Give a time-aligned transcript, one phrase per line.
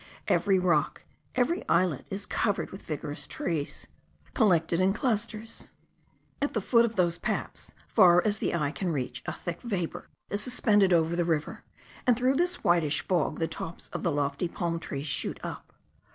[0.27, 1.03] Every rock,
[1.35, 3.85] every islet is covered with vigorous trees,
[4.33, 5.69] collected in clusters.
[6.41, 10.09] At the foot of those paps, far as the eye can reach, a thick vapour
[10.31, 11.63] is suspended over the river,
[12.07, 15.71] and through this whitish fog the tops of the lofty palm trees shoot up.